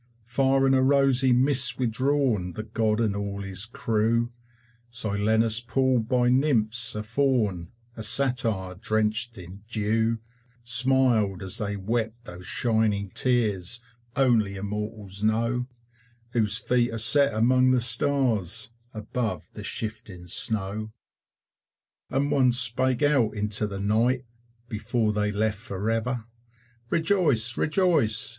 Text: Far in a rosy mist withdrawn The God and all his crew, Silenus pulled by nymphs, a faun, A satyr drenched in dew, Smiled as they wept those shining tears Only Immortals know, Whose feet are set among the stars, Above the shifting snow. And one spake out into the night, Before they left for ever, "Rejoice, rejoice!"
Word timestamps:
Far 0.25 0.65
in 0.65 0.73
a 0.73 0.81
rosy 0.81 1.31
mist 1.31 1.77
withdrawn 1.77 2.53
The 2.53 2.63
God 2.63 2.99
and 2.99 3.15
all 3.15 3.41
his 3.43 3.67
crew, 3.67 4.31
Silenus 4.89 5.59
pulled 5.61 6.09
by 6.09 6.27
nymphs, 6.27 6.95
a 6.95 7.03
faun, 7.03 7.69
A 7.95 8.01
satyr 8.01 8.77
drenched 8.81 9.37
in 9.37 9.61
dew, 9.69 10.17
Smiled 10.63 11.43
as 11.43 11.59
they 11.59 11.75
wept 11.75 12.25
those 12.25 12.47
shining 12.47 13.11
tears 13.11 13.79
Only 14.15 14.55
Immortals 14.55 15.23
know, 15.23 15.67
Whose 16.31 16.57
feet 16.57 16.91
are 16.91 16.97
set 16.97 17.35
among 17.35 17.69
the 17.69 17.79
stars, 17.79 18.71
Above 18.95 19.49
the 19.53 19.63
shifting 19.63 20.25
snow. 20.25 20.91
And 22.09 22.31
one 22.31 22.53
spake 22.53 23.03
out 23.03 23.35
into 23.35 23.67
the 23.67 23.79
night, 23.79 24.25
Before 24.67 25.13
they 25.13 25.31
left 25.31 25.59
for 25.59 25.91
ever, 25.91 26.25
"Rejoice, 26.89 27.55
rejoice!" 27.55 28.29